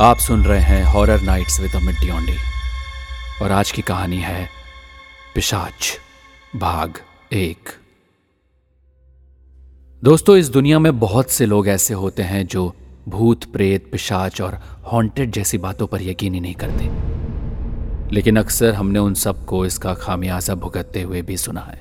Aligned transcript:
आप 0.00 0.16
सुन 0.16 0.44
रहे 0.44 0.60
हैं 0.60 0.84
हॉरर 0.84 1.20
नाइट्स 1.20 1.60
विद 1.60 1.76
अमित 1.76 1.96
डियोंडी 2.00 2.36
और 3.42 3.52
आज 3.52 3.70
की 3.70 3.82
कहानी 3.82 4.16
है 4.16 4.48
पिशाच, 5.34 5.98
भाग 6.56 6.94
एक। 7.32 7.68
दोस्तों, 10.04 10.36
इस 10.36 10.48
दुनिया 10.48 10.78
में 10.78 10.98
बहुत 10.98 11.30
से 11.30 11.46
लोग 11.46 11.68
ऐसे 11.68 11.94
होते 11.94 12.22
हैं 12.22 12.46
जो 12.46 12.76
भूत, 13.08 13.44
प्रेत, 13.44 13.88
पिशाच 13.92 14.40
और 14.40 14.54
हॉन्टेड 14.92 15.30
जैसी 15.30 15.58
बातों 15.58 15.86
पर 15.86 16.02
यकीन 16.02 16.34
ही 16.34 16.40
नहीं 16.40 16.54
करते। 16.54 16.84
लेकिन 18.14 18.36
अक्सर 18.36 18.74
हमने 18.74 18.98
उन 18.98 19.14
सबको 19.14 19.66
इसका 19.66 19.94
खामियाजा 19.94 20.54
भुगतते 20.54 21.02
हुए 21.02 21.22
भी 21.22 21.36
सुना 21.36 21.60
है। 21.60 21.80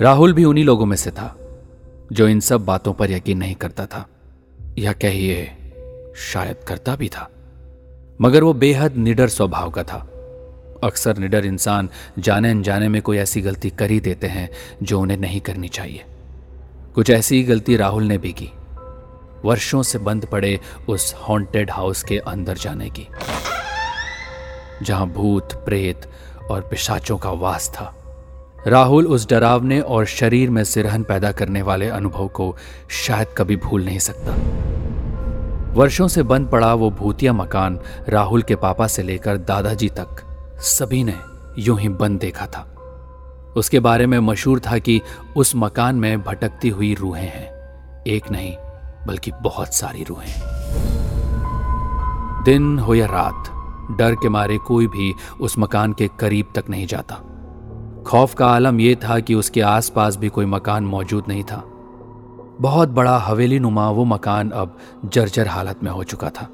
राहुल 0.00 0.32
भी 0.32 0.44
उन्हीं 0.44 0.64
लोगों 0.64 0.86
में 0.86 0.96
से 0.96 1.10
था, 1.10 1.36
जो 2.12 2.28
इन 2.28 2.40
सब 2.40 2.64
बातों 2.64 2.92
पर 2.92 3.10
यकीन 3.10 3.38
नहीं 3.38 3.54
करता 3.54 3.86
था। 3.86 4.08
या 4.78 4.92
कहिए 4.92 5.56
शायद 6.16 6.56
करता 6.68 6.96
भी 6.96 7.08
था। 7.08 7.30
मगर 8.20 8.42
वो 8.42 8.52
बेहद 8.52 8.96
निडर 8.96 9.28
स्वभाव 9.28 9.70
का 9.70 9.82
था। 9.82 10.08
अक्सर 10.84 11.16
निडर 11.18 11.44
इंसान 11.44 11.88
जाने 12.18 12.50
अनजाने 12.50 12.88
में 12.88 13.02
कोई 13.02 13.16
ऐसी 13.16 13.40
गलती 13.40 13.70
कर 13.70 13.90
ही 13.90 14.00
देते 14.00 14.26
हैं 14.26 14.50
जो 14.82 15.00
उन्हें 15.00 15.18
नहीं 15.18 15.40
करनी 15.40 15.68
चाहिए। 15.68 16.04
कुछ 16.94 17.10
ऐसी 17.10 17.36
ही 17.36 17.42
गलती 17.42 17.76
राहुल 17.76 18.02
ने 18.02 18.18
भी 18.18 18.32
की। 18.32 18.50
वर्षों 19.44 19.82
से 19.82 19.98
बंद 19.98 20.26
पड़े 20.26 20.60
उस 20.88 21.14
हॉन्टेड 21.28 21.70
हाउस 21.70 22.02
के 22.02 22.18
अंदर 22.18 22.54
जाने 22.54 22.90
की। 22.90 23.08
जहाँ 24.82 25.06
भूत, 25.06 25.52
प्रेत 25.52 26.10
और 26.50 26.60
पिशाचों 26.60 27.18
का 27.18 27.30
वास 27.30 27.68
था। 27.68 27.98
राहुल 28.66 29.06
उस 29.06 29.28
डरावने 29.28 29.80
और 29.80 30.06
शरीर 30.06 30.50
में 30.50 30.64
सिरहन 30.64 31.02
पैदा 31.02 31.32
करने 31.32 31.62
वाले 31.62 31.88
अनुभव 31.88 32.28
को 32.28 32.56
शायद 32.88 33.28
कभी 33.38 33.56
भूल 33.56 33.84
नहीं 33.84 33.98
सकता। 33.98 34.34
वर्षों 35.72 36.08
से 36.08 36.22
बंद 36.22 36.48
पड़ा 36.48 36.74
वो 36.74 36.90
भूतिया 36.90 37.32
मकान 37.32 37.80
राहुल 38.08 38.42
के 38.42 38.56
पापा 38.56 38.86
से 38.86 39.02
लेकर 39.02 39.36
दादाजी 39.36 39.88
तक। 39.88 40.16
सभी 40.58 41.04
ने 41.04 41.14
यूँ 41.58 41.80
ही 41.80 41.88
बंद 41.88 42.20
देखा 42.20 42.46
था। 42.46 42.68
उसके 43.56 43.80
बारे 43.80 44.06
में 44.06 44.18
मशहूर 44.18 44.60
था 44.60 44.78
कि 44.78 45.00
उस 45.36 45.52
मकान 45.56 45.94
में 45.94 46.22
भटकती 46.22 46.68
हुई 46.68 46.94
रूहें 46.94 47.28
हैं। 47.28 47.52
एक 48.06 48.30
नहीं, 48.30 48.56
बल्कि 49.06 49.30
बहुत 49.42 49.74
सारी 49.74 50.04
रूहें। 50.04 50.40
दिन 52.44 52.78
हो 52.78 52.94
या 52.94 53.06
रात, 53.06 53.50
डर 53.98 54.14
के 54.14 54.28
मारे 54.28 54.58
कोई 54.58 54.86
भी 54.86 55.14
उस 55.40 55.58
मकान 55.58 55.92
के 55.92 56.10
करीब 56.20 56.46
तक 56.54 56.64
नहीं 56.70 56.86
जाता। 56.86 57.14
खौफ 58.06 58.34
का 58.34 58.46
आलम 58.46 58.80
यह 58.80 58.94
था 58.94 59.20
कि 59.20 59.34
उसके 59.34 59.60
आसपास 59.60 60.16
भी 60.16 60.28
कोई 60.28 60.46
मकान 60.46 60.84
मौजूद 60.84 61.24
नहीं 61.28 61.44
था। 61.44 61.64
बहुत 62.62 62.88
बड़ा 62.88 63.16
हवेली 63.18 63.58
नुमा 63.58 63.88
वो 63.90 64.04
मकान 64.04 64.50
अब 64.50 64.76
जर्जर 65.06 65.48
हालत 65.48 65.82
में 65.82 65.90
हो 65.90 66.02
चुका 66.04 66.28
था। 66.30 66.46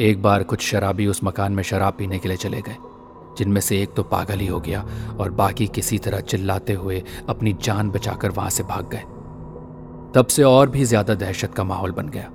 एक 0.00 0.22
बार 0.22 0.42
कुछ 0.42 0.60
शराबी 0.62 1.06
उस 1.06 1.22
मकान 1.24 1.52
में 1.52 1.62
शराब 1.62 1.94
पीने 1.98 2.18
के 2.18 2.28
लिए 2.28 2.36
चले 2.36 2.60
गए, 2.60 2.76
जिनमें 3.38 3.60
से 3.60 3.80
एक 3.82 3.94
तो 3.94 4.02
पागल 4.02 4.38
ही 4.38 4.46
हो 4.46 4.58
गया 4.60 4.84
और 5.20 5.30
बाकी 5.32 5.66
किसी 5.66 5.98
तरह 5.98 6.20
चिल्लाते 6.22 6.72
हुए 6.72 7.02
अपनी 7.28 7.52
जान 7.62 7.90
बचाकर 7.90 8.30
वहाँ 8.30 8.50
से 8.50 8.62
भाग 8.62 8.88
गए। 8.92 9.02
तब 10.14 10.26
से 10.26 10.42
और 10.42 10.70
भी 10.70 10.84
ज़्यादा 10.84 11.14
दहशत 11.14 11.54
का 11.54 11.64
माहौल 11.64 11.92
बन 11.92 12.08
गया। 12.08 12.28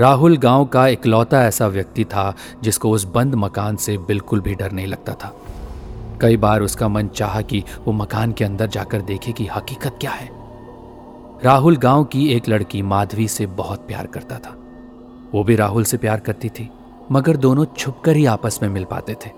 राहुल 0.00 0.36
गाँव 0.36 0.64
का 0.64 0.86
इकलौता 0.88 1.42
ऐसा 1.44 1.66
व्यक्ति 1.68 2.04
था 2.04 2.34
जिसको 2.62 2.90
उस 2.90 3.04
बंद 3.14 3.34
मकान 3.36 3.76
से 3.76 3.96
बिल्कुल 4.04 4.40
भी 4.40 4.54
डर 4.54 4.72
नहीं 4.72 4.86
लगता 4.86 5.14
था। 5.14 5.34
कई 6.20 6.36
बार 6.36 6.62
उसका 6.62 6.88
मन 6.88 7.08
चाहा 7.08 7.40
कि 7.42 7.62
वो 7.84 7.92
मकान 7.94 8.32
के 8.32 8.44
अंदर 8.44 8.66
जाकर 8.68 9.00
देखे 9.02 9.32
कि 9.32 9.46
हकीकत 9.46 9.98
क्या 10.00 10.10
है। 10.10 10.30
राहुल 11.44 11.76
गाँव 11.76 12.04
की 12.04 12.32
एक 12.32 12.48
लड़की 12.48 12.82
माधवी 12.82 13.28
से 13.28 13.46
बहुत 13.46 13.86
प्यार 13.86 14.06
करता 14.06 14.38
था। 14.38 14.50
वो 15.32 15.44
भी 15.44 15.56
राहुल 15.56 15.84
से 15.84 15.96
प्यार 15.96 16.20
करती 16.20 16.48
थी, 16.48 16.70
मगर 17.12 17.36
दोनों 17.36 17.64
छुपकर 17.78 18.16
ही 18.16 18.26
आपस 18.26 18.60
में 18.62 18.68
मिल 18.68 18.84
पाते 18.84 19.14
थे। 19.14 19.30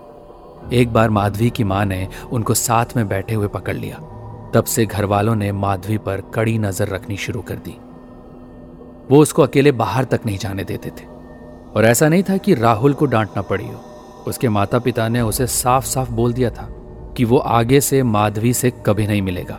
एक 0.73 0.93
बार 0.93 1.11
माधवी 1.11 1.51
की 1.51 1.65
माँ 1.65 1.85
ने 1.85 2.09
उनको 2.33 2.55
साथ 2.55 2.85
में 2.97 3.09
बैठे 3.09 3.35
हुए 3.35 3.49
पकड़ 3.49 3.77
लिया। 3.77 3.97
तब 4.55 4.65
से 4.65 4.87
घर 4.87 5.05
वालों 5.05 5.35
ने 5.35 5.53
माधवी 5.53 5.99
पर 5.99 6.21
कड़ी 6.21 6.59
नज़र 6.59 6.89
रखनी 6.89 7.17
शुरू 7.17 7.43
कर 7.43 7.55
दी। 7.55 7.77
वो 9.11 9.23
उसको 9.23 9.43
अकेले 9.43 9.73
बाहर 9.73 10.05
तक 10.05 10.21
नहीं 10.27 10.39
जाने 10.39 10.65
देते 10.65 10.89
थे। 10.89 11.05
और 11.77 11.85
ऐसा 11.85 12.09
नहीं 12.09 12.23
था 12.23 12.37
कि 12.37 12.55
राहुल 12.55 12.95
को 12.95 13.07
डांटना 13.07 13.43
पड़ी 13.43 13.67
हो। 13.67 13.81
उसके 14.27 14.49
माता 14.49 14.79
पिता 14.79 15.09
ने 15.09 15.21
उसे 15.21 15.47
साफ़ 15.47 15.85
साफ़ 15.85 16.11
बोल 16.11 16.33
दिया 16.33 16.51
था 16.51 16.69
कि 17.17 17.25
वो 17.25 17.39
आगे 17.39 17.81
से 17.81 18.03
माधवी 18.03 18.55
से 18.55 18.73
कभी 18.87 19.07
नहीं 19.07 19.23
मिलेगा। 19.23 19.59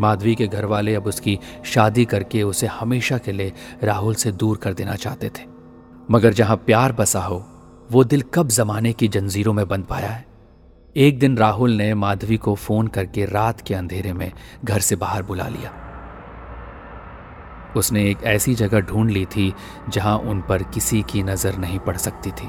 माधवी 0.00 0.34
के 0.34 0.46
घर 0.46 0.64
वाले 0.64 0.94
अब 0.94 1.06
उसकी 1.06 1.38
शादी 1.64 2.04
करके 2.04 2.42
उसे 2.42 2.66
हमेशा 2.66 3.18
के 3.18 3.32
लिए 3.32 3.52
राहुल 3.82 4.14
से 4.14 4.32
दूर 4.32 4.56
कर 4.56 4.74
देना 4.74 4.94
चाहते 4.94 5.28
थे। 5.28 5.44
मगर 6.10 6.32
जहाँ 6.32 6.56
प्यार 6.56 6.92
बसा 6.92 7.20
हो, 7.20 7.46
वो 7.92 8.04
दिल 8.04 8.22
कब 8.34 8.48
जमाने 8.48 8.92
की 8.92 9.08
जंजीरों 9.08 9.52
में 9.52 9.68
बंद 9.68 9.84
पाया 9.84 10.08
है। 10.08 10.26
एक 10.96 11.18
दिन 11.18 11.36
राहुल 11.36 11.70
ने 11.70 11.94
माधवी 11.94 12.36
को 12.36 12.54
फ़ोन 12.54 12.86
करके 12.86 13.24
रात 13.24 13.60
के 13.60 13.74
अंधेरे 13.74 14.12
में 14.12 14.32
घर 14.64 14.80
से 14.80 14.96
बाहर 14.96 15.22
बुला 15.22 15.48
लिया। 15.48 15.72
उसने 17.76 18.10
एक 18.10 18.18
ऐसी 18.24 18.54
जगह 18.54 18.80
ढूंढ 18.80 19.10
ली 19.10 19.24
थी 19.24 19.54
जहाँ 19.88 20.18
उन 20.18 20.40
पर 20.40 20.62
किसी 20.62 21.02
की 21.02 21.22
नज़र 21.22 21.56
नहीं 21.56 21.78
पड़ 21.78 21.96
सकती 21.96 22.30
थी। 22.30 22.48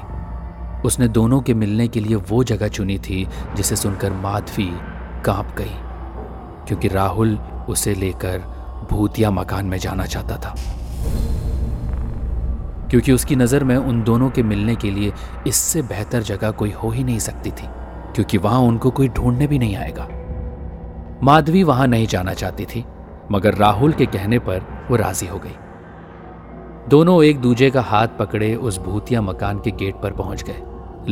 उसने 0.84 1.08
दोनों 1.08 1.40
के 1.40 1.54
मिलने 1.54 1.88
के 1.88 2.00
लिए 2.00 2.16
वो 2.16 2.44
जगह 2.44 2.68
चुनी 2.68 2.98
थी 2.98 3.28
जिसे 3.56 3.76
सुनकर 3.76 4.12
माधवी 4.12 4.70
काँप 5.24 5.54
गई। 5.58 5.87
क्योंकि 6.68 6.88
राहुल 6.88 7.38
उसे 7.68 7.94
लेकर 7.94 8.38
भूतिया 8.90 9.30
मकान 9.30 9.66
में 9.66 9.78
जाना 9.78 10.06
चाहता 10.06 10.36
था। 10.36 10.54
क्योंकि 12.90 13.12
उसकी 13.12 13.36
नज़र 13.36 13.64
में 13.64 13.76
उन 13.76 14.02
दोनों 14.02 14.30
के 14.30 14.42
मिलने 14.42 14.74
के 14.76 14.90
लिए 14.90 15.12
इससे 15.46 15.82
बेहतर 15.82 16.22
जगह 16.22 16.50
कोई 16.50 16.70
हो 16.72 16.90
ही 16.90 17.04
नहीं 17.04 17.18
सकती 17.18 17.50
थी, 17.50 17.66
क्योंकि 18.14 18.38
वहाँ 18.38 18.60
उनको 18.60 18.90
कोई 18.90 19.08
ढूँढने 19.08 19.46
भी 19.46 19.58
नहीं 19.58 19.76
आएगा। 19.76 20.08
माधवी 21.22 21.62
वहाँ 21.62 21.86
नहीं 21.86 22.06
जाना 22.06 22.34
चाहती 22.34 22.64
थी, 22.64 22.84
मगर 23.32 23.54
राहुल 23.54 23.92
के 23.92 24.06
कहने 24.06 24.38
पर 24.38 24.86
वो 24.90 24.96
राज़ी 24.96 25.26
हो 25.26 25.38
गई। 25.38 25.56
दोनों 26.88 27.22
एक 27.24 27.40
दूजे 27.40 27.70
का 27.70 27.80
हाथ 27.80 28.08
पकड़े 28.18 28.54
उस 28.54 28.78
भूतिया 28.78 29.22
मकान 29.22 29.58
के 29.58 29.70
गेट 29.70 29.94
पर 29.94 30.12
पहुँच 30.12 30.42
गए, 30.42 30.62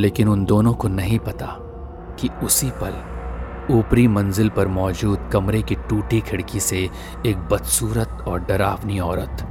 लेकिन 0.01 0.29
उन 0.29 0.45
दोनों 0.45 0.75
को 0.75 0.89
नहीं 0.89 1.19
पता 1.19 1.47
कि 2.21 2.29
उसी 2.43 2.71
पल 2.71 2.95
ऊपरी 3.71 4.09
मंजिल 4.09 4.49
पर 4.49 4.69
मौजूद 4.69 5.31
कमरे 5.33 5.63
की 5.63 5.75
टूटी 5.75 6.21
खिड़की 6.21 6.61
से 6.61 6.79
एक 7.27 7.37
बदसूरत 7.37 8.25
और 8.29 8.41
डरावनी 8.41 9.01
औरत 9.01 9.47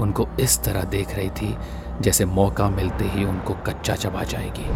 उनको 0.00 0.28
इस 0.40 0.62
तरह 0.64 0.84
देख 0.84 1.14
रही 1.16 1.30
थी 1.30 1.56
जैसे 2.00 2.24
मौका 2.24 2.68
मिलते 2.70 3.04
ही 3.04 3.24
उनको 3.24 3.54
कच्चा 3.54 3.94
चबा 3.94 4.22
जाएगी। 4.22 4.68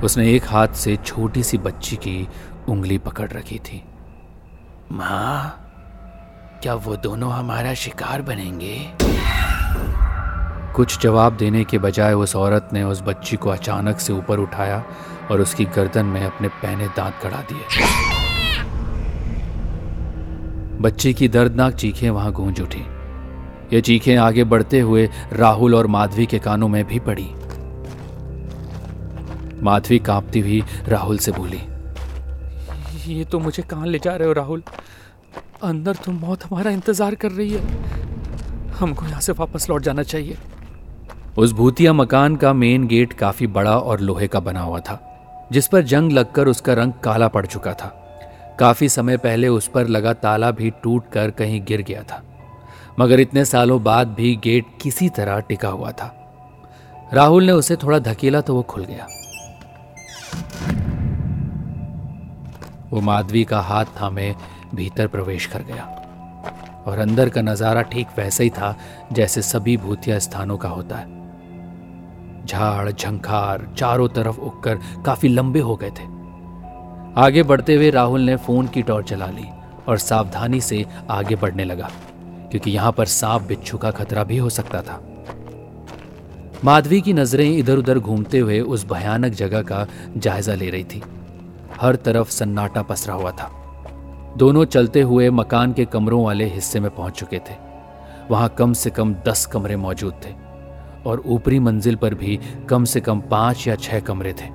उसने 0.00 0.30
एक 0.32 0.44
हाथ 0.46 0.68
से 0.68 0.96
छोटी 0.96 1.42
सी 1.42 1.58
बच्ची 1.58 1.96
की 1.96 2.28
उंगली 2.68 2.98
पकड़ 2.98 3.30
रखी 3.30 3.58
थी। 3.58 3.82
माँ, 4.92 5.60
क्या 6.62 6.74
वो 6.74 6.96
दोनों 6.96 7.32
हमारा 7.32 7.74
शिकार 7.74 8.22
बनेंगे? 8.22 9.03
कुछ 10.76 10.98
जवाब 11.00 11.36
देने 11.36 11.62
के 11.64 11.78
बजाय 11.78 12.12
उस 12.14 12.34
औरत 12.36 12.68
ने 12.72 12.82
उस 12.82 13.00
बच्ची 13.02 13.36
को 13.36 13.50
अचानक 13.50 13.98
से 13.98 14.12
ऊपर 14.12 14.38
उठाया 14.38 14.82
और 15.30 15.40
उसकी 15.40 15.64
गर्दन 15.66 16.06
में 16.06 16.20
अपने 16.22 16.48
पहने 16.48 16.86
दांत 16.96 17.20
गड़ा 17.22 17.42
दिए। 17.42 17.64
बच्ची 20.80 21.12
की 21.14 21.28
दर्दनाक 21.28 21.74
चीखें 21.74 22.08
वहाँ 22.10 22.32
गूंज 22.32 22.60
उठी। 22.60 22.82
ये 23.72 23.80
चीखें 23.80 24.16
आगे 24.16 24.44
बढ़ते 24.44 24.80
हुए 24.80 25.08
राहुल 25.32 25.74
और 25.74 25.86
माधवी 25.88 26.26
के 26.26 26.38
कानों 26.38 26.68
में 26.68 26.84
भी 26.84 26.98
पड़ी। 27.00 27.28
माधवी 29.62 29.98
कांपती 30.00 30.40
हुई 30.40 30.62
राहुल 30.88 31.18
से 31.18 31.32
बोली, 31.32 31.60
ये 33.08 33.24
तो 33.24 33.38
मुझे 33.38 33.62
कहाँ 33.62 33.86
ले 33.86 33.98
जा 33.98 34.16
रहे 34.16 34.28
हो 34.28 34.32
राहुल। 34.34 34.62
अंदर 35.62 35.96
तो 35.96 36.12
मौत 36.12 36.44
हमारा 36.44 36.70
इंतज़ार 36.70 37.14
कर 37.14 37.32
रही 37.32 37.50
है। 37.50 38.72
हमको 38.74 39.06
यहाँ 39.06 39.20
से 39.20 39.32
वापस 39.34 39.68
लौट 39.70 39.82
जाना 39.82 40.02
चाहिए। 40.04 40.36
उस 41.36 41.52
भूतिया 41.52 41.92
मकान 41.92 42.34
का 42.36 42.52
मेन 42.52 42.86
गेट 42.86 43.12
काफ़ी 43.12 43.46
बड़ा 43.48 43.76
और 43.78 44.00
लोहे 44.00 44.26
का 44.28 44.40
बना 44.40 44.60
हुआ 44.60 44.80
था, 44.80 44.98
जिस 45.52 45.66
पर 45.68 45.82
जंग 45.82 46.12
लगकर 46.12 46.48
उसका 46.48 46.72
रंग 46.72 46.92
काला 47.04 47.28
पड़ 47.28 47.44
चुका 47.46 47.72
था। 47.74 47.86
काफ़ी 48.60 48.88
समय 48.88 49.16
पहले 49.16 49.48
उस 49.48 49.66
पर 49.68 49.88
लगा 49.88 50.12
ताला 50.14 50.50
भी 50.50 50.70
टूट 50.82 51.08
कर 51.12 51.30
कहीं 51.30 51.60
गिर 51.64 51.82
गया 51.82 52.02
था, 52.02 52.22
मगर 52.98 53.20
इतने 53.20 53.44
सालों 53.44 53.82
बाद 53.82 54.08
भी 54.10 54.34
गेट 54.44 54.66
किसी 54.82 55.08
तरह 55.08 55.40
टिका 55.40 55.68
हुआ 55.68 55.90
था। 55.92 56.10
राहुल 57.14 57.44
ने 57.44 57.52
उसे 57.52 57.76
थोड़ा 57.76 57.98
धकेला 58.00 58.40
तो 58.40 58.54
वो 58.54 58.62
खुल 58.64 58.84
गया। 58.84 59.06
वो 62.90 63.00
माधवी 63.00 63.44
का 63.44 63.60
हाथ 63.62 63.84
थामे 64.00 64.34
भीतर 64.74 65.06
प्रवेश 65.08 65.46
कर 65.46 65.62
गया, 65.64 65.84
और 66.86 66.98
अंदर 66.98 67.28
का 67.28 67.42
नज़ारा 67.42 67.82
ठीक 67.82 68.08
वैसे 68.18 68.44
ही 68.44 68.50
था 68.52 68.74
जैसे 69.12 69.42
सभी 69.42 69.76
भूतिया 69.78 70.18
स्थानों 70.20 70.58
का 70.58 70.68
होता 70.68 70.96
है। 70.96 71.22
झाड़, 72.46 72.90
झंखार, 72.90 73.66
चारों 73.78 74.08
तरफ़ 74.08 74.38
उगकर 74.38 74.78
काफ़ी 75.06 75.28
लंबे 75.28 75.60
हो 75.60 75.76
गए 75.76 75.90
थे। 75.90 76.12
आगे 77.16 77.42
बढ़ते 77.42 77.74
हुए 77.74 77.90
राहुल 77.90 78.20
ने 78.20 78.36
फ़ोन 78.36 78.68
की 78.68 78.82
टॉर्च 78.82 79.08
चला 79.08 79.26
ली 79.26 79.48
और 79.88 79.98
सावधानी 79.98 80.60
से 80.60 80.84
आगे 81.10 81.36
बढ़ने 81.36 81.64
लगा, 81.64 81.90
क्योंकि 82.50 82.70
यहाँ 82.70 82.92
पर 82.92 83.06
सांप 83.06 83.42
बिच्छू 83.42 83.78
का 83.78 83.90
खतरा 83.90 84.24
भी 84.24 84.36
हो 84.36 84.50
सकता 84.50 84.82
था। 84.82 85.00
माधवी 86.64 87.00
की 87.00 87.12
नज़रें 87.12 87.50
इधर 87.50 87.76
उधर 87.76 87.98
घूमते 87.98 88.38
हुए 88.38 88.60
उस 88.60 88.86
भयानक 88.86 89.32
जगह 89.32 89.62
का 89.62 89.86
जायजा 90.16 90.54
ले 90.54 90.70
रही 90.70 90.84
थी। 90.84 91.02
हर 91.80 91.96
तरफ़ 91.96 92.30
सन्नाटा 92.30 92.82
पसरा 92.82 93.14
हुआ 93.14 93.30
था। 93.30 93.50
दोनों 94.36 94.64
चलते 94.64 95.00
हुए 95.02 95.28
मकान 95.30 95.72
के 95.72 95.84
कमरों 95.84 96.24
वाले 96.24 96.44
हिस्से 96.44 96.80
में 96.80 96.90
पहुँच 96.90 97.18
चुके 97.18 97.38
थे। 97.38 97.56
वहाँ 98.30 98.48
कम 98.48 98.72
से 98.72 98.90
कम 98.90 99.14
दस 99.26 99.44
कमरे 99.46 99.76
मौजूद 99.76 100.14
थे। 100.24 100.43
और 101.06 101.22
ऊपरी 101.26 101.58
मंजिल 101.60 101.96
पर 101.96 102.14
भी 102.14 102.38
कम 102.68 102.84
से 102.84 103.00
कम 103.00 103.20
पाँच 103.30 103.66
या 103.68 103.76
छह 103.76 104.00
कमरे 104.02 104.32
थे, 104.32 104.48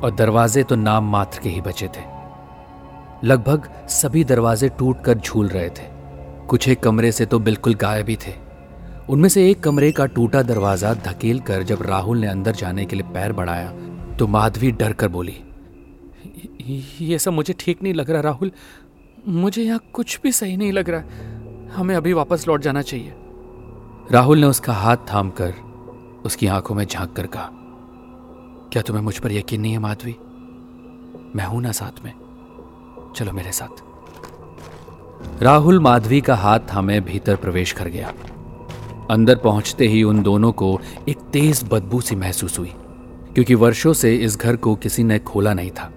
और 0.00 0.14
दरवाजे 0.18 0.62
तो 0.62 0.76
नाम 0.76 1.10
मात्र 1.10 1.40
के 1.42 1.48
ही 1.48 1.60
बचे 1.60 1.88
थे। 1.88 2.08
लगभग 3.24 3.68
सभी 3.90 4.24
दरवाजे 4.24 4.68
टूटकर 4.68 5.18
झूल 5.18 5.48
रहे 5.48 5.68
थे। 5.70 5.88
कुछ 6.48 6.68
एक 6.68 6.80
कमरे 6.82 7.12
से 7.12 7.26
तो 7.26 7.38
बिल्कुल 7.40 7.74
गायब 7.76 8.08
ही 8.08 8.16
थे। 8.18 8.32
उनमें 9.08 9.28
से 9.28 9.48
एक 9.50 9.62
कमरे 9.62 9.90
का 9.92 10.06
टूटा 10.08 10.42
दरवाज़ा 10.44 10.92
धकेल 11.04 11.40
कर 11.40 11.62
जब 11.62 11.82
राहुल 11.82 12.18
ने 12.18 12.26
अंदर 12.26 12.54
जाने 12.54 12.84
के 12.84 12.96
लिए 12.96 13.12
पैर 13.14 13.32
बढ़ाया 13.32 13.70
तो 14.16 14.26
माधवी 14.28 14.70
डर 14.72 14.92
कर 14.92 15.08
बोली, 15.08 15.36
ये 17.00 17.18
सब 17.18 17.32
मुझे 17.32 17.54
ठीक 17.58 17.82
नहीं 17.82 17.94
लग 17.94 18.10
रहा 18.10 18.20
राहुल। 18.22 18.50
मुझे 19.28 19.62
यहाँ 19.62 19.80
कुछ 19.92 20.18
भी 20.22 20.32
सही 20.32 20.56
नहीं 20.56 20.72
लग 20.72 20.90
रहा। 20.90 21.74
हमें 21.74 21.94
अभी 21.96 22.12
वापस 22.12 22.46
लौट 22.48 22.60
जाना 22.62 22.82
चाहिए। 22.82 23.12
राहुल 24.12 24.38
ने 24.38 24.46
उसका 24.46 24.72
हाथ 24.72 24.96
थाम 25.12 25.28
कर 25.30 25.52
उसकी 26.24 26.46
आँखों 26.46 26.74
में 26.74 26.84
झाँक 26.84 27.12
कर 27.12 27.26
कहा, 27.26 27.50
क्या 28.72 28.82
तुम्हें 28.82 29.04
मुझ 29.04 29.18
पर 29.18 29.32
यकीन 29.32 29.60
नहीं 29.60 29.72
है 29.72 29.78
माधवी? 29.78 30.16
मैं 31.36 31.44
हूँ 31.44 31.60
ना 31.62 31.72
साथ 31.72 32.04
में। 32.04 32.12
चलो 33.16 33.32
मेरे 33.32 33.52
साथ. 33.52 33.82
राहुल 35.42 35.78
माधवी 35.80 36.20
का 36.20 36.34
हाथ 36.34 36.60
थामे 36.74 37.00
भीतर 37.00 37.36
प्रवेश 37.36 37.72
कर 37.72 37.88
गया। 37.88 38.12
अंदर 39.10 39.36
पहुँचते 39.36 39.86
ही 39.86 40.02
उन 40.02 40.22
दोनों 40.22 40.52
को 40.52 40.78
एक 41.08 41.18
तेज 41.32 41.64
बदबू 41.72 42.00
सी 42.00 42.16
महसूस 42.16 42.58
हुई, 42.58 42.72
क्योंकि 43.34 43.54
वर्षों 43.54 43.92
से 43.92 44.14
इस 44.16 44.38
घर 44.38 44.56
को 44.56 44.74
किसी 44.74 45.04
ने 45.04 45.18
खोला 45.18 45.54
नहीं 45.54 45.70
था। 45.70 45.92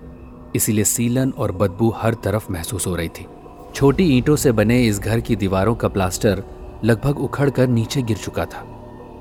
इसीलिए 0.56 0.84
सीलन 0.84 1.34
और 1.38 1.52
बदबू 1.52 1.94
हर 1.98 2.14
तरफ़ 2.14 2.52
महसूस 2.52 2.88
हो 2.88 2.96
रही 2.96 3.10
थी। 3.10 3.28
छोटी 3.76 4.18
ईंटों 4.18 4.36
से 4.36 4.52
बने 4.52 4.84
इस 4.88 5.00
घर 5.00 5.20
की 5.20 5.36
दीवारों 5.36 5.76
का 5.76 5.88
प्लास्टर 5.88 6.44
लगभग 6.86 7.20
उखड़कर 7.20 7.68
नीचे 7.68 8.02
गिर 8.02 8.18
चुका 8.18 8.46
था। 8.46 8.66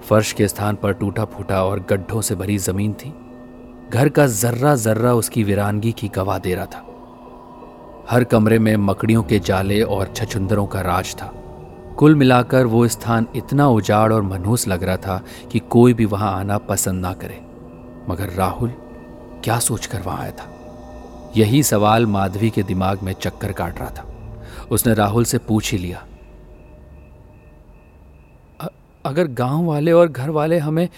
फर्श 0.04 0.32
के 0.32 0.48
स्थान 0.48 0.76
पर 0.76 0.92
टूटा 0.92 1.24
फूटा 1.24 1.64
और 1.64 1.86
गड्ढों 1.90 2.20
से 2.20 2.34
भरी 2.34 2.58
ज़मीन 2.58 2.92
थी। 2.92 3.14
घर 3.90 4.08
का 4.08 4.26
जर्रा 4.26 4.76
जर्रा 4.76 5.14
उसकी 5.14 5.44
वीरानगी 5.44 5.92
की 5.92 6.08
गवाह 6.08 6.38
दे 6.38 6.54
रहा 6.54 6.66
था। 6.66 6.86
हर 8.10 8.24
कमरे 8.24 8.58
में 8.58 8.76
मकड़ियों 8.76 9.22
के 9.22 9.38
जाले 9.38 9.82
और 9.82 10.12
छछुंदरों 10.16 10.66
का 10.66 10.80
राज 10.80 11.14
था। 11.14 11.26
कुल 11.98 12.14
मिलाकर 12.14 12.66
वो 12.66 12.88
स्थान 12.88 13.26
इतना 13.36 13.68
उजाड़ 13.68 14.12
और 14.12 14.22
मनहूस 14.22 14.68
लग 14.68 14.82
रहा 14.82 14.96
था 14.96 15.24
कि 15.52 15.58
कोई 15.58 15.94
भी 15.94 16.04
वहाँ 16.04 16.32
आना 16.38 16.58
पसंद 16.58 17.00
ना 17.00 17.12
करे। 17.12 17.40
मगर 18.08 18.28
राहुल, 18.28 18.72
क्या 19.44 19.58
सोचकर 19.58 20.00
वहाँ 20.00 20.20
आया 20.20 20.30
था? 20.30 20.50
यही 21.36 21.62
सवाल 21.62 22.06
माधवी 22.06 22.50
के 22.50 22.62
दिमाग 22.62 23.02
में 23.02 23.12
चक्कर 23.12 23.52
काट 23.52 23.78
रहा 23.78 23.90
था। 23.90 24.04
उसने 24.70 24.94
राहुल 24.94 25.24
से 25.24 25.38
पूछ 25.38 25.72
ही 25.72 25.78
लिया 25.78 26.06
अगर 29.04 29.26
गाँव 29.28 29.64
वाले 29.64 29.92
और 29.92 30.08
घर 30.08 30.30
वाले 30.30 30.58
हमें 30.58 30.88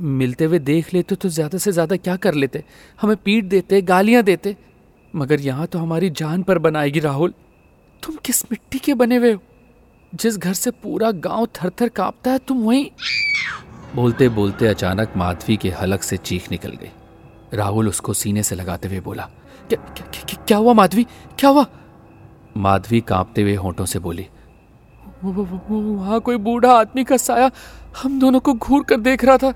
मिलते 0.00 0.44
हुए 0.44 0.58
देख 0.58 0.92
लेते 0.94 1.14
तो 1.14 1.28
ज़्यादा 1.28 1.58
से 1.58 1.72
ज़्यादा 1.72 1.96
क्या 1.96 2.16
कर 2.16 2.34
लेते? 2.34 2.64
हमें 3.00 3.16
पीट 3.16 3.44
देते 3.44 3.80
गालियाँ 3.82 4.22
देते। 4.22 4.56
मगर 5.14 5.40
यहाँ 5.40 5.66
तो 5.66 5.78
हमारी 5.78 6.10
जान 6.10 6.42
पर 6.42 6.58
बनाएगी 6.58 7.00
राहुल। 7.00 7.34
तुम 8.02 8.16
किस 8.24 8.44
मिट्टी 8.52 8.78
के 8.78 8.94
बने 8.94 9.16
हुए 9.16 9.32
हो? 9.32 9.40
जिस 10.12 10.36
घर 10.36 10.52
से 10.52 10.70
पूरा 10.72 11.10
गाँव 11.10 11.46
थर 11.56 11.70
थर 11.80 11.88
कांपता 11.88 12.30
है 12.30 12.38
तुम 12.38 12.62
वहीं। 12.62 12.86
बोलते 13.94 14.28
बोलते 14.28 14.66
अचानक 14.66 15.12
माधवी 15.16 15.56
के 15.56 15.70
हलक 15.70 16.02
से 16.02 16.16
चीख 16.16 16.50
निकल 16.50 16.72
गई। 16.72 17.56
राहुल 17.56 17.88
उसको 17.88 18.12
सीने 18.14 18.42
से 18.42 18.54
लगाते 18.54 18.88
हुए 18.88 19.00
बोला 19.00 19.28
क्या, 19.68 19.78
क्या, 19.78 20.06
क्या, 20.06 20.44
क्या 20.46 20.56
हुआ 20.56 20.72
माधवी? 20.72 21.04
क्या 21.38 21.50
हुआ? 21.50 21.66
माधवी 22.56 23.00
कांपते 23.00 23.42
हुए 23.42 23.54
होठों 23.54 23.84
से 23.84 23.98
बोली 23.98 24.26
वहाँ 25.24 26.20
कोई 26.20 26.36
बूढ़ा 26.36 26.72
आदमी 26.72 27.04
का 27.04 27.16
साया 27.16 27.50
हम 28.02 28.18
दोनों 28.20 28.40
को 28.40 28.54
घूर 28.54 28.84
कर 28.84 28.96
देख 28.98 29.24
रहा 29.24 29.36
था। 29.36 29.52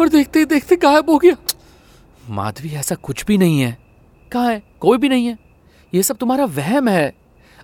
और 0.00 0.08
देखते 0.08 0.38
ही 0.38 0.44
देखते 0.44 0.76
गायब 0.76 1.10
हो 1.10 1.18
गया। 1.18 1.36
माधवी, 2.30 2.70
ऐसा 2.70 2.94
कुछ 2.94 3.24
भी 3.26 3.38
नहीं 3.38 3.60
है। 3.60 3.76
कहा 4.32 4.48
है? 4.48 4.62
कोई 4.80 4.98
भी 4.98 5.08
नहीं 5.08 5.26
है। 5.26 5.38
ये 5.92 6.02
सब 6.02 6.16
तुम्हारा 6.16 6.44
वहम 6.44 6.88
है। 6.88 7.12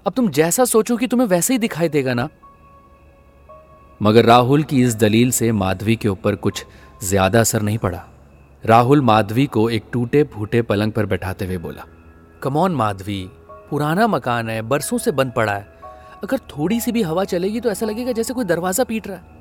अब 0.06 0.12
तुम 0.12 0.28
जैसा 0.30 0.64
सोचो 0.64 0.96
कि 0.96 1.06
तुम्हें 1.06 1.26
वैसे 1.28 1.54
ही 1.54 1.58
दिखाई 1.58 1.88
देगा 1.88 2.14
ना? 2.14 2.28
मगर 4.00 4.24
राहुल 4.24 4.62
की 4.62 4.82
इस 4.82 4.94
दलील 4.96 5.30
से 5.30 5.50
माधवी 5.52 5.96
के 5.96 6.08
ऊपर 6.08 6.34
कुछ 6.36 6.64
ज़्यादा 7.04 7.40
असर 7.40 7.62
नहीं 7.62 7.78
पड़ा। 7.78 8.04
राहुल 8.64 9.00
माधवी 9.00 9.46
को 9.46 9.68
एक 9.70 9.84
टूटे 9.92 10.22
फूटे 10.24 10.62
पलंग 10.62 10.92
पर 10.92 11.06
बैठाते 11.06 11.46
हुए 11.46 11.58
बोला 11.58 11.84
कमौन 12.42 12.74
माधवी, 12.74 13.28
पुराना 13.70 14.06
मकान 14.06 14.48
है, 14.50 14.60
बरसों 14.62 14.98
से 14.98 15.10
बंद 15.12 15.32
पड़ा 15.32 15.52
है। 15.52 15.77
अगर 16.22 16.38
थोड़ी 16.50 16.80
सी 16.80 16.92
भी 16.92 17.02
हवा 17.02 17.24
चलेगी 17.26 17.60
तो 17.60 17.70
ऐसा 17.70 17.86
लगेगा 17.86 18.12
जैसे 18.12 18.34
कोई 18.34 18.44
दरवाज़ा 18.46 18.84
पीट 18.84 19.06
रहा 19.06 19.16
है। 19.16 19.36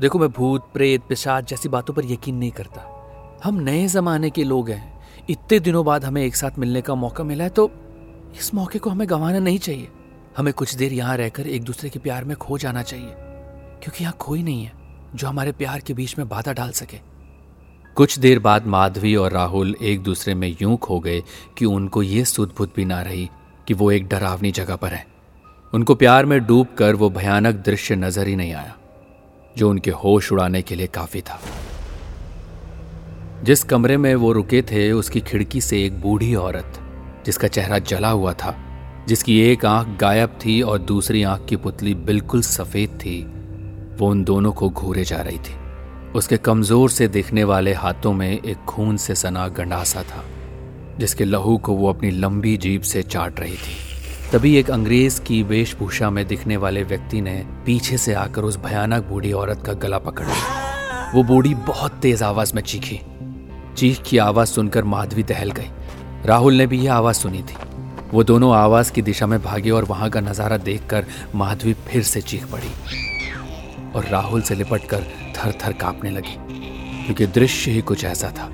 देखो, 0.00 0.18
मैं 0.18 0.28
भूत, 0.30 0.70
प्रेत, 0.74 1.02
पिशाच 1.08 1.50
जैसी 1.50 1.68
बातों 1.68 1.94
पर 1.94 2.04
यकीन 2.04 2.36
नहीं 2.36 2.50
करता। 2.52 2.90
हम 3.44 3.60
नए 3.60 3.86
जमाने 3.88 4.30
के 4.30 4.44
लोग 4.44 4.70
हैं। 4.70 4.92
इतने 5.30 5.58
दिनों 5.60 5.84
बाद 5.84 6.04
हमें 6.04 6.22
एक 6.22 6.36
साथ 6.36 6.58
मिलने 6.58 6.80
का 6.80 6.94
मौका 6.96 7.24
मिला 7.24 7.44
है 7.44 7.50
तो 7.50 7.70
इस 8.36 8.52
मौके 8.54 8.78
को 8.78 8.90
हमें 8.90 9.08
गंवाना 9.10 9.38
नहीं 9.38 9.58
चाहिए। 9.58 9.88
हमें 10.36 10.52
कुछ 10.54 10.74
देर 10.74 10.92
यहाँ 10.92 11.16
रहकर 11.16 11.46
एक 11.48 11.64
दूसरे 11.64 11.90
के 11.90 11.98
प्यार 11.98 12.24
में 12.24 12.36
खो 12.36 12.58
जाना 12.58 12.82
चाहिए, 12.82 13.10
क्योंकि 13.82 14.04
यहाँ 14.04 14.16
कोई 14.18 14.42
नहीं 14.42 14.64
है 14.64 14.72
जो 15.14 15.26
हमारे 15.26 15.52
प्यार 15.54 15.80
के 15.80 15.94
बीच 15.94 16.18
में 16.18 16.28
बाधा 16.28 16.52
डाल 16.52 16.70
सके। 16.72 16.98
कुछ 17.96 18.18
देर 18.18 18.38
बाद 18.40 18.66
माधवी 18.66 19.14
और 19.16 19.32
राहुल 19.32 19.74
एक 19.82 20.02
दूसरे 20.02 20.34
में 20.34 20.48
यूँ 20.62 20.76
खो 20.78 20.98
गए 21.00 21.22
कि 21.58 21.64
उनको 21.66 22.02
ये 22.02 22.24
सुदबुद 22.26 22.72
भी 22.76 22.84
ना 22.84 23.00
रही 23.02 23.28
कि 23.66 23.74
वो 23.74 23.90
एक 23.92 24.08
डरावनी 24.08 24.50
जगह 24.52 24.76
पर 24.76 24.92
है। 24.92 25.06
उनको 25.74 25.94
प्यार 25.94 26.26
में 26.26 26.46
डूब 26.46 26.66
कर 26.78 26.94
वो 26.94 27.10
भयानक 27.10 27.54
दृश्य 27.54 27.96
नज़र 27.96 28.26
ही 28.26 28.36
नहीं 28.36 28.52
आया, 28.52 28.76
जो 29.56 29.70
उनके 29.70 29.90
होश 29.90 30.32
उड़ाने 30.32 30.62
के 30.62 30.74
लिए 30.74 30.86
काफ़ी 30.86 31.20
था। 31.20 31.40
जिस 33.42 33.64
कमरे 33.64 33.96
में 33.96 34.14
वो 34.14 34.32
रुके 34.32 34.62
थे, 34.62 34.92
उसकी 34.92 35.20
खिड़की 35.20 35.60
से 35.60 35.84
एक 35.84 36.00
बूढ़ी 36.00 36.34
औरत, 36.34 36.78
जिसका 37.26 37.48
चेहरा 37.48 37.78
जला 37.78 38.08
हुआ 38.08 38.32
था, 38.32 38.54
जिसकी 39.08 39.40
एक 39.40 39.64
आँख 39.66 39.88
गायब 40.00 40.38
थी 40.44 40.62
और 40.62 40.78
दूसरी 40.78 41.22
आँख 41.22 41.46
की 41.48 41.56
पुतली 41.56 41.94
बिल्कुल 41.94 42.42
सफ़ेद 42.42 42.90
थी, 42.90 43.22
वो 43.98 44.10
उन 44.10 44.24
दोनों 44.24 44.52
को 44.52 44.68
घूरे 44.70 45.04
जा 45.04 45.16
रही 45.16 45.38
थी। 45.38 45.56
उसके 46.12 46.36
कमज़ोर 46.36 46.90
से 46.90 47.08
दिखने 47.08 47.44
वाले 47.44 47.72
हाथों 47.72 48.12
में 48.12 48.30
एक 48.30 48.64
खून 48.64 48.96
से 48.96 49.14
सना 49.14 49.48
गंडासा 49.48 50.02
था, 50.02 50.24
जिसके 50.98 51.24
लहू 51.24 51.58
को 51.58 51.72
वो 51.72 51.88
अपनी 51.88 52.10
लंबी 52.10 52.56
जीप 52.56 52.82
से 52.82 53.02
चाट 53.02 53.40
रही 53.40 53.56
थी। 53.56 53.93
तभी 54.34 54.54
एक 54.56 54.70
अंग्रेज़ 54.70 55.20
की 55.20 55.42
वेशभूषा 55.42 56.08
में 56.10 56.26
दिखने 56.26 56.56
वाले 56.56 56.82
व्यक्ति 56.82 57.20
ने 57.20 57.34
पीछे 57.66 57.98
से 57.98 58.14
आकर 58.14 58.42
उस 58.42 58.56
भयानक 58.56 59.04
बूढ़ी 59.04 59.30
औरत 59.32 59.62
का 59.66 59.72
गला 59.72 59.98
पकड़ 59.98 60.26
लिया। 60.26 61.12
वो 61.14 61.22
बूढ़ी 61.22 61.54
बहुत 61.54 61.92
तेज 62.02 62.22
आवाज़ 62.22 62.54
में 62.54 62.62
चीखी। 62.62 63.00
चीख 63.76 64.02
की 64.02 64.18
आवाज़ 64.18 64.48
सुनकर 64.48 64.84
माधवी 64.84 65.22
दहल 65.22 65.50
गई। 65.50 65.70
राहुल 66.26 66.54
ने 66.54 66.66
भी 66.66 66.80
यह 66.80 66.94
आवाज़ 66.94 67.16
सुनी 67.16 67.42
थी। 67.42 67.56
वो 68.12 68.24
दोनों 68.24 68.54
आवाज़ 68.56 68.92
की 68.92 69.02
दिशा 69.02 69.26
में 69.26 69.40
भागे 69.42 69.70
और 69.70 69.84
वहाँ 69.84 70.10
का 70.10 70.20
नज़ारा 70.20 70.56
देखकर 70.56 71.06
माधवी 71.34 71.74
फिर 71.88 72.02
से 72.02 72.20
चीख 72.22 72.46
पड़ी 72.46 72.72
और 73.94 74.08
राहुल 74.08 74.42
से 74.42 74.54
लिपट 74.54 74.88
कर 74.88 75.06
थर 75.36 75.58
थर 75.64 75.72
कांपने 75.72 76.10
लगी, 76.10 76.36
क्योंकि 77.04 77.26
दृश्य 77.26 77.70
ही 77.70 77.80
कुछ 77.82 78.04
ऐसा 78.04 78.30
था। 78.30 78.50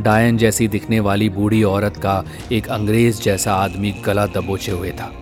डायन 0.00 0.36
जैसी 0.36 0.68
दिखने 0.68 1.00
वाली 1.00 1.28
बूढ़ी 1.28 1.62
औरत 1.62 1.96
का 1.96 2.24
एक 2.52 2.68
अंग्रेज़ 2.68 3.20
जैसा 3.22 3.54
आदमी 3.54 3.90
गला 4.04 4.26
दबोचे 4.26 4.72
हुए 4.72 4.90
था। 4.90 5.12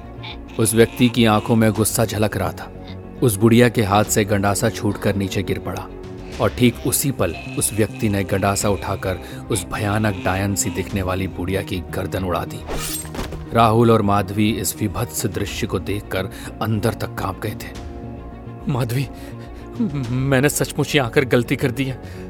उस 0.58 0.74
व्यक्ति 0.74 1.08
की 1.08 1.24
आँखों 1.24 1.56
में 1.56 1.70
गुस्सा 1.72 2.04
झलक 2.04 2.36
रहा 2.36 2.52
था। 2.52 2.70
उस 3.22 3.36
बुढ़िया 3.36 3.68
के 3.68 3.82
हाथ 3.82 4.04
से 4.04 4.24
गंडासा 4.24 4.68
छूटकर 4.68 5.16
नीचे 5.16 5.42
गिर 5.42 5.58
पड़ा 5.58 5.86
और 6.40 6.50
ठीक 6.50 6.86
उसी 6.86 7.10
पल 7.10 7.34
उस 7.58 7.72
व्यक्ति 7.72 8.08
ने 8.08 8.24
गंडासा 8.24 8.68
उठाकर 8.68 9.18
उस 9.50 9.66
भयानक 9.72 10.22
डायन 10.24 10.54
सी 10.54 10.70
दिखने 10.70 11.02
वाली 11.02 11.28
बुढ़िया 11.28 11.62
की 11.62 11.78
गर्दन 11.90 12.24
उड़ा 12.24 12.44
दी। 12.44 12.60
राहुल 13.52 13.90
और 13.90 14.02
माधवी 14.02 14.50
इस 14.50 14.76
विभत्स 14.80 15.26
दृश्य 15.26 15.66
को 15.66 15.78
देखकर 15.78 16.30
अंदर 16.62 16.94
तक 16.94 17.14
काँप 17.14 17.40
गए 17.42 17.54
थे। 17.54 17.72
माधवी 18.68 19.06
मैंने 20.10 20.48
सचमुच 20.48 20.96
आकर 20.96 21.24
गलती 21.24 21.56
कर 21.56 21.70
दी 21.70 21.84
है। 21.84 22.23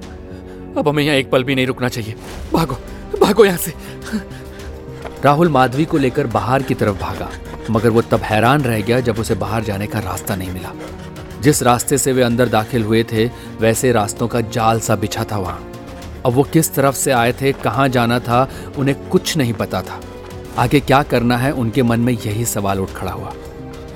अब 0.76 0.88
हमें 0.88 1.02
यहाँ 1.04 1.16
एक 1.16 1.30
पल 1.30 1.44
भी 1.44 1.54
नहीं 1.54 1.66
रुकना 1.66 1.88
चाहिए। 1.88 2.14
भागो 2.52 2.78
भागो 3.20 3.44
यहाँ 3.44 3.58
से। 3.58 3.72
राहुल 5.24 5.48
माधवी 5.48 5.84
को 5.84 5.98
लेकर 5.98 6.26
बाहर 6.26 6.62
की 6.62 6.74
तरफ़ 6.74 6.98
भागा, 6.98 7.30
मगर 7.70 7.90
वो 7.90 8.02
तब 8.02 8.20
हैरान 8.20 8.62
रह 8.62 8.80
गया 8.80 9.00
जब 9.00 9.18
उसे 9.18 9.34
बाहर 9.34 9.64
जाने 9.64 9.86
का 9.86 9.98
रास्ता 9.98 10.36
नहीं 10.36 10.50
मिला। 10.50 10.72
जिस 11.40 11.62
रास्ते 11.62 11.98
से 11.98 12.12
वे 12.12 12.22
अंदर 12.22 12.48
दाखिल 12.48 12.82
हुए 12.82 13.02
थे, 13.04 13.26
वैसे 13.60 13.92
रास्तों 13.92 14.28
का 14.28 14.40
जाल 14.40 14.80
सा 14.80 14.96
बिछा 14.96 15.24
था 15.24 15.38
वहाँ। 15.38 15.72
अब 16.26 16.32
वो 16.32 16.42
किस 16.42 16.74
तरफ़ 16.74 16.96
से 16.96 17.10
आए 17.10 17.32
थे, 17.32 17.52
कहाँ 17.52 17.88
जाना 17.88 18.18
था, 18.18 18.48
उन्हें 18.78 19.08
कुछ 19.08 19.36
नहीं 19.36 19.52
पता 19.52 19.82
था। 19.82 20.00
आगे 20.58 20.80
क्या 20.80 21.02
करना 21.02 21.36
है, 21.36 21.50
उनके 21.52 21.82
मन 21.82 22.00
में 22.00 22.12
यही 22.12 22.44
सवाल 22.44 22.80
उठ 22.80 22.92
खड़ा 22.92 23.12
हुआ। 23.12 23.32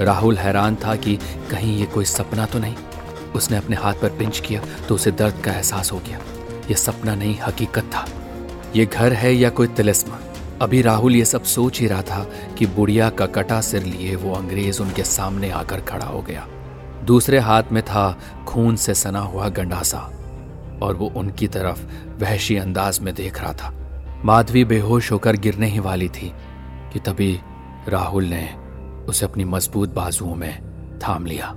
राहुल 0.01 0.37
हैरान 0.39 0.77
था 0.77 0.95
कि 0.97 1.19
कहीं 1.51 1.79
ये 1.79 1.87
कोई 1.87 2.05
सपना 2.05 2.47
तो 2.47 2.59
नहीं? 2.59 2.75
उसने 3.35 3.57
अपने 3.57 3.77
हाथ 3.77 3.95
पर 3.95 4.09
पिंच 4.09 4.39
किया 4.41 4.63
तो 4.89 4.95
उसे 4.95 5.11
दर्द 5.11 5.43
का 5.45 5.53
एहसास 5.53 5.93
हो 5.93 5.99
गया। 5.99 6.19
यह 6.71 6.77
सपना 6.77 7.15
नहीं, 7.15 7.39
हकीकत 7.47 7.83
था। 7.83 8.07
ये 8.77 8.87
घर 8.87 9.13
है 9.13 9.35
या 9.35 9.51
कोई 9.51 9.67
तिलिस्म? 9.67 10.13
अभी 10.63 10.83
राहुल 10.83 11.17
ये 11.17 11.25
सब 11.25 11.43
सोच 11.43 11.81
ही 11.81 11.87
रहा 11.87 12.03
था 12.03 12.27
कि 12.59 12.67
बुढ़िया 12.67 13.11
का 13.11 13.27
कटा 13.27 13.61
सिर 13.61 13.83
लिए 13.83 14.15
वो 14.17 14.35
अंग्रेज़ 14.35 14.83
उनके 14.83 15.03
सामने 15.03 15.51
आकर 15.51 15.81
खड़ा 15.81 16.07
हो 16.07 16.23
गया। 16.23 16.49
दूसरे 17.05 17.39
हाथ 17.39 17.63
में 17.73 17.83
था 17.83 18.19
खून 18.47 18.77
से 18.77 18.95
सना 18.95 19.21
हुआ 19.21 19.49
गंडासा 19.49 19.99
और 20.83 20.97
वो 20.97 21.13
उनकी 21.17 21.49
तरफ़ 21.49 21.85
वहशी 22.21 22.57
अंदाज 22.57 23.01
में 23.01 23.15
देख 23.15 23.41
रहा 23.41 23.53
था। 23.53 23.75
माधवी 24.25 24.65
बेहोश 24.65 25.13
होकर 25.13 25.37
गिरने 25.37 25.67
ही 25.67 25.79
वाली 25.79 26.09
थी 26.09 26.33
कि 26.93 26.99
तभी 26.99 27.41
राहुल 27.89 28.25
ने 28.25 28.55
उसे 29.09 29.27
अपनी 29.27 29.45
मज़बूत 29.45 29.95
बाजुओं 29.95 30.35
में 30.35 30.63
थाम 30.99 31.27
लिया। 31.27 31.57